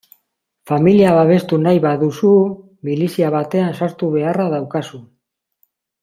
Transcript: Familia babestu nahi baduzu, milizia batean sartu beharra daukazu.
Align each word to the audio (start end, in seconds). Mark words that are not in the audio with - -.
Familia 0.69 1.09
babestu 1.17 1.59
nahi 1.65 1.81
baduzu, 1.83 2.31
milizia 2.89 3.29
batean 3.39 3.77
sartu 3.81 4.09
beharra 4.19 4.47
daukazu. 4.59 5.03